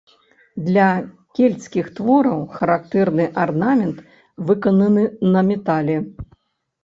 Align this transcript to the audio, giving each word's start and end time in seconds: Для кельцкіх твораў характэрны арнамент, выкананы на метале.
Для 0.69 0.85
кельцкіх 1.39 1.85
твораў 1.99 2.39
характэрны 2.55 3.25
арнамент, 3.43 3.97
выкананы 4.49 5.03
на 5.35 5.41
метале. 5.51 5.97